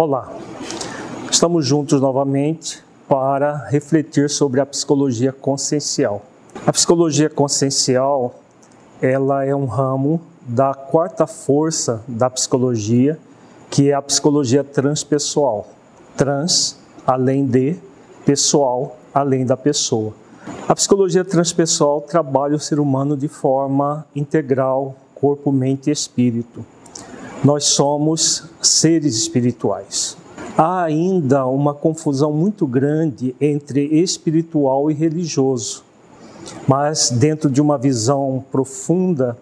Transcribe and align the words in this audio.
Olá, 0.00 0.32
estamos 1.28 1.66
juntos 1.66 2.00
novamente 2.00 2.84
para 3.08 3.66
refletir 3.66 4.30
sobre 4.30 4.60
a 4.60 4.64
psicologia 4.64 5.32
consciencial. 5.32 6.22
A 6.64 6.72
psicologia 6.72 7.28
consciencial, 7.28 8.36
ela 9.02 9.44
é 9.44 9.52
um 9.52 9.64
ramo 9.64 10.20
da 10.46 10.72
quarta 10.72 11.26
força 11.26 12.00
da 12.06 12.30
psicologia, 12.30 13.18
que 13.68 13.90
é 13.90 13.94
a 13.94 14.00
psicologia 14.00 14.62
transpessoal. 14.62 15.66
Trans, 16.16 16.78
além 17.04 17.44
de, 17.44 17.76
pessoal, 18.24 18.98
além 19.12 19.44
da 19.44 19.56
pessoa. 19.56 20.14
A 20.68 20.76
psicologia 20.76 21.24
transpessoal 21.24 22.02
trabalha 22.02 22.54
o 22.54 22.60
ser 22.60 22.78
humano 22.78 23.16
de 23.16 23.26
forma 23.26 24.06
integral, 24.14 24.94
corpo, 25.16 25.50
mente 25.50 25.90
e 25.90 25.92
espírito. 25.92 26.64
Nós 27.44 27.64
somos 27.66 28.44
seres 28.60 29.14
espirituais. 29.14 30.16
Há 30.56 30.82
ainda 30.82 31.46
uma 31.46 31.72
confusão 31.72 32.32
muito 32.32 32.66
grande 32.66 33.34
entre 33.40 33.84
espiritual 33.84 34.90
e 34.90 34.94
religioso. 34.94 35.84
Mas 36.66 37.10
dentro 37.10 37.48
de 37.48 37.60
uma 37.60 37.78
visão 37.78 38.44
profunda, 38.50 39.38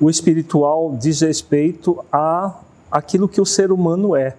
o 0.00 0.08
espiritual 0.08 0.96
diz 0.98 1.20
respeito 1.20 2.02
a 2.10 2.58
aquilo 2.90 3.28
que 3.28 3.40
o 3.40 3.46
ser 3.46 3.70
humano 3.70 4.16
é, 4.16 4.36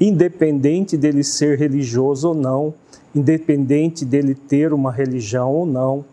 independente 0.00 0.96
dele 0.96 1.24
ser 1.24 1.58
religioso 1.58 2.28
ou 2.28 2.34
não, 2.34 2.72
independente 3.12 4.04
dele 4.04 4.36
ter 4.36 4.72
uma 4.72 4.92
religião 4.92 5.52
ou 5.52 5.66
não. 5.66 6.04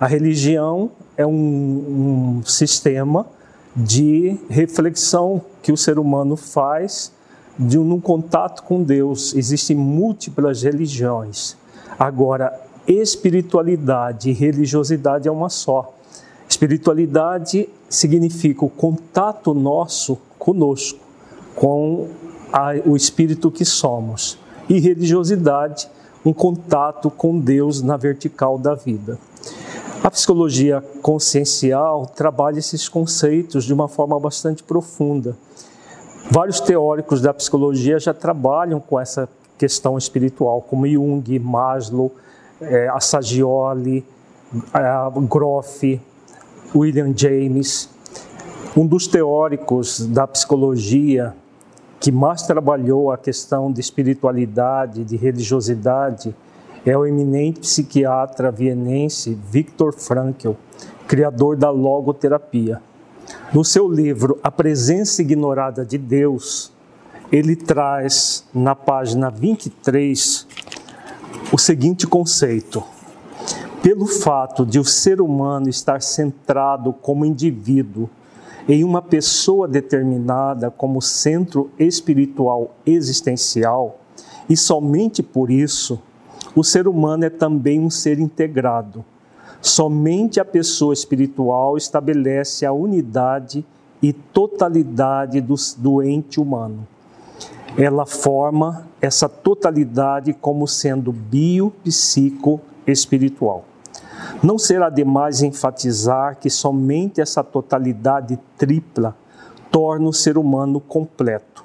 A 0.00 0.06
religião 0.06 0.90
é 1.18 1.26
um, 1.26 2.38
um 2.38 2.42
sistema 2.46 3.26
de 3.76 4.38
reflexão 4.48 5.42
que 5.62 5.70
o 5.70 5.76
ser 5.76 5.98
humano 5.98 6.34
faz 6.34 7.12
de 7.58 7.78
um, 7.78 8.00
contato 8.00 8.62
com 8.62 8.82
Deus. 8.82 9.34
Existem 9.34 9.76
múltiplas 9.76 10.62
religiões. 10.62 11.56
Agora, 11.98 12.58
espiritualidade 12.86 14.30
e 14.30 14.32
religiosidade 14.32 15.28
é 15.28 15.30
uma 15.30 15.50
só. 15.50 15.94
Espiritualidade 16.48 17.68
significa 17.88 18.64
o 18.64 18.70
contato 18.70 19.52
nosso 19.52 20.18
conosco, 20.38 21.00
com 21.54 22.08
a, 22.52 22.72
o 22.84 22.96
espírito 22.96 23.50
que 23.50 23.64
somos. 23.64 24.38
E 24.68 24.78
religiosidade, 24.78 25.88
um 26.24 26.32
contato 26.32 27.10
com 27.10 27.38
Deus 27.38 27.82
na 27.82 27.96
vertical 27.96 28.58
da 28.58 28.74
vida. 28.74 29.18
A 30.06 30.10
psicologia 30.12 30.80
consciencial 31.02 32.06
trabalha 32.06 32.60
esses 32.60 32.88
conceitos 32.88 33.64
de 33.64 33.74
uma 33.74 33.88
forma 33.88 34.20
bastante 34.20 34.62
profunda. 34.62 35.36
Vários 36.30 36.60
teóricos 36.60 37.20
da 37.20 37.34
psicologia 37.34 37.98
já 37.98 38.14
trabalham 38.14 38.78
com 38.78 39.00
essa 39.00 39.28
questão 39.58 39.98
espiritual, 39.98 40.62
como 40.62 40.86
Jung, 40.86 41.40
Maslow, 41.40 42.14
é, 42.60 42.86
Assagioli, 42.86 44.06
Groff, 45.28 46.00
William 46.72 47.12
James. 47.12 47.90
Um 48.76 48.86
dos 48.86 49.08
teóricos 49.08 50.06
da 50.06 50.24
psicologia 50.24 51.34
que 51.98 52.12
mais 52.12 52.42
trabalhou 52.42 53.10
a 53.10 53.18
questão 53.18 53.72
de 53.72 53.80
espiritualidade, 53.80 55.02
de 55.02 55.16
religiosidade, 55.16 56.32
é 56.86 56.96
o 56.96 57.04
eminente 57.04 57.60
psiquiatra 57.60 58.52
vienense 58.52 59.36
Viktor 59.50 59.92
Frankl, 59.92 60.52
criador 61.08 61.56
da 61.56 61.68
logoterapia. 61.68 62.80
No 63.52 63.64
seu 63.64 63.90
livro 63.90 64.38
A 64.40 64.52
Presença 64.52 65.20
Ignorada 65.20 65.84
de 65.84 65.98
Deus, 65.98 66.72
ele 67.32 67.56
traz 67.56 68.44
na 68.54 68.76
página 68.76 69.28
23 69.30 70.46
o 71.52 71.58
seguinte 71.58 72.06
conceito: 72.06 72.84
pelo 73.82 74.06
fato 74.06 74.64
de 74.64 74.78
o 74.78 74.84
ser 74.84 75.20
humano 75.20 75.68
estar 75.68 76.00
centrado 76.00 76.92
como 76.92 77.24
indivíduo 77.24 78.08
em 78.68 78.84
uma 78.84 79.02
pessoa 79.02 79.66
determinada 79.66 80.70
como 80.70 81.02
centro 81.02 81.68
espiritual 81.78 82.76
existencial, 82.86 83.98
e 84.48 84.56
somente 84.56 85.20
por 85.20 85.50
isso 85.50 86.00
o 86.56 86.64
ser 86.64 86.88
humano 86.88 87.24
é 87.26 87.30
também 87.30 87.78
um 87.78 87.90
ser 87.90 88.18
integrado. 88.18 89.04
Somente 89.60 90.40
a 90.40 90.44
pessoa 90.44 90.94
espiritual 90.94 91.76
estabelece 91.76 92.64
a 92.64 92.72
unidade 92.72 93.62
e 94.02 94.12
totalidade 94.12 95.40
do, 95.40 96.02
ente 96.02 96.40
humano. 96.40 96.84
Ela 97.76 98.06
forma 98.06 98.88
essa 99.02 99.28
totalidade 99.28 100.32
como 100.32 100.66
sendo 100.66 101.12
bio-psico-espiritual. 101.12 103.66
Não 104.42 104.58
será 104.58 104.88
demais 104.88 105.42
enfatizar 105.42 106.38
que 106.38 106.48
somente 106.48 107.20
essa 107.20 107.44
totalidade 107.44 108.38
tripla 108.56 109.14
torna 109.70 110.08
o 110.08 110.12
ser 110.12 110.38
humano 110.38 110.80
completo. 110.80 111.62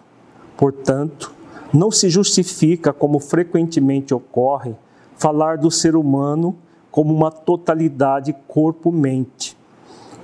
Portanto, 0.58 1.34
não 1.74 1.90
se 1.90 2.10
justifica, 2.10 2.92
como 2.92 3.20
frequentemente 3.20 4.14
ocorre, 4.14 4.76
falar 5.16 5.58
do 5.58 5.72
ser 5.72 5.96
humano 5.96 6.56
como 6.92 7.14
uma 7.14 7.32
totalidade 7.32 8.36
corpo-mente. 8.48 9.58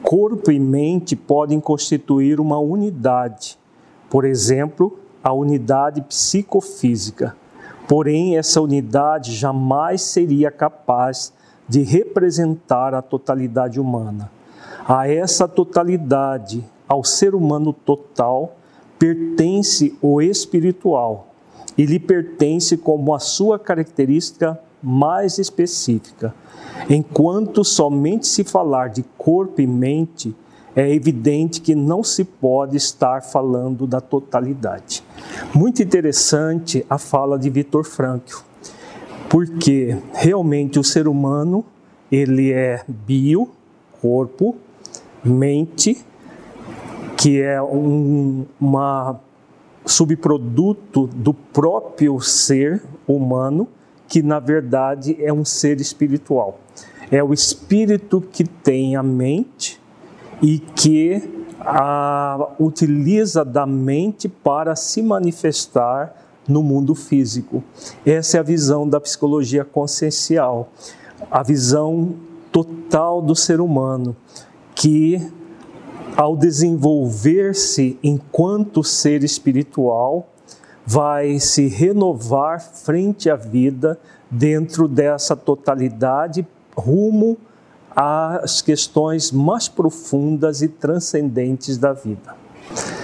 Corpo 0.03 0.51
e 0.51 0.59
mente 0.59 1.15
podem 1.15 1.59
constituir 1.59 2.39
uma 2.39 2.59
unidade, 2.59 3.57
por 4.09 4.25
exemplo, 4.25 4.99
a 5.23 5.33
unidade 5.33 6.01
psicofísica. 6.01 7.35
Porém, 7.87 8.37
essa 8.37 8.61
unidade 8.61 9.33
jamais 9.33 10.01
seria 10.01 10.51
capaz 10.51 11.33
de 11.67 11.83
representar 11.83 12.93
a 12.93 13.01
totalidade 13.01 13.79
humana. 13.79 14.29
A 14.87 15.09
essa 15.09 15.47
totalidade, 15.47 16.63
ao 16.87 17.03
ser 17.03 17.33
humano 17.33 17.73
total, 17.73 18.55
pertence 18.99 19.97
o 20.01 20.21
espiritual, 20.21 21.27
e 21.77 21.85
lhe 21.85 21.99
pertence 21.99 22.75
como 22.77 23.13
a 23.13 23.19
sua 23.19 23.59
característica 23.59 24.59
mais 24.81 25.37
específica. 25.37 26.33
Enquanto 26.89 27.63
somente 27.63 28.27
se 28.27 28.43
falar 28.43 28.89
de 28.89 29.03
corpo 29.17 29.61
e 29.61 29.67
mente, 29.67 30.35
é 30.75 30.93
evidente 30.93 31.59
que 31.59 31.73
não 31.73 32.03
se 32.03 32.23
pode 32.23 32.77
estar 32.77 33.23
falando 33.23 33.87
da 33.87 33.99
totalidade. 33.99 35.03
Muito 35.53 35.81
interessante 35.81 36.85
a 36.89 36.97
fala 36.99 37.37
de 37.37 37.49
Vitor 37.49 37.83
Frankl, 37.83 38.41
porque 39.27 39.97
realmente 40.13 40.79
o 40.79 40.83
ser 40.83 41.07
humano 41.07 41.65
ele 42.11 42.53
é 42.53 42.83
bio, 42.87 43.49
corpo, 44.01 44.55
mente, 45.23 46.05
que 47.17 47.41
é 47.41 47.61
um, 47.61 48.45
uma 48.61 49.19
subproduto 49.87 51.07
do 51.07 51.33
próprio 51.33 52.19
ser 52.19 52.83
humano, 53.07 53.67
que 54.07 54.21
na 54.21 54.39
verdade 54.39 55.17
é 55.19 55.31
um 55.31 55.45
ser 55.45 55.79
espiritual. 55.79 56.59
É 57.09 57.23
o 57.23 57.33
espírito 57.33 58.21
que 58.21 58.43
tem 58.43 58.95
a 58.95 59.03
mente 59.03 59.79
e 60.41 60.59
que 60.59 61.21
a, 61.59 62.49
utiliza 62.59 63.43
da 63.43 63.65
mente 63.65 64.27
para 64.29 64.75
se 64.75 65.01
manifestar 65.01 66.13
no 66.47 66.63
mundo 66.63 66.95
físico. 66.95 67.63
Essa 68.05 68.37
é 68.37 68.39
a 68.39 68.43
visão 68.43 68.87
da 68.87 68.99
psicologia 68.99 69.65
consciencial, 69.65 70.69
a 71.29 71.43
visão 71.43 72.15
total 72.51 73.21
do 73.21 73.35
ser 73.35 73.59
humano, 73.59 74.15
que 74.73 75.21
ao 76.17 76.35
desenvolver-se 76.35 77.99
enquanto 78.03 78.83
ser 78.83 79.23
espiritual, 79.23 80.27
vai 80.83 81.39
se 81.39 81.67
renovar 81.67 82.59
frente 82.59 83.29
à 83.29 83.35
vida 83.35 83.99
dentro 84.31 84.87
dessa 84.87 85.35
totalidade 85.35 86.45
rumo 86.75 87.37
às 87.95 88.63
questões 88.63 89.31
mais 89.31 89.67
profundas 89.67 90.63
e 90.63 90.67
transcendentes 90.67 91.77
da 91.77 91.93
vida. 91.93 92.35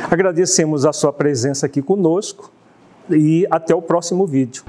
Agradecemos 0.10 0.84
a 0.84 0.92
sua 0.92 1.14
presença 1.14 1.68
aqui 1.68 1.84
conosco 1.84 2.52
e 3.10 3.46
até 3.52 3.76
o 3.76 3.82
próximo 3.82 4.26
vídeo. 4.26 4.64